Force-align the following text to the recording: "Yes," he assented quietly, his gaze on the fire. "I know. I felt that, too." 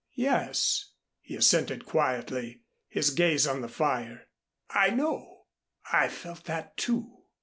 "Yes," 0.17 0.93
he 1.19 1.35
assented 1.35 1.85
quietly, 1.85 2.63
his 2.87 3.11
gaze 3.11 3.45
on 3.45 3.61
the 3.61 3.67
fire. 3.69 4.27
"I 4.71 4.89
know. 4.89 5.43
I 5.93 6.07
felt 6.09 6.45
that, 6.45 6.75
too." 6.75 7.17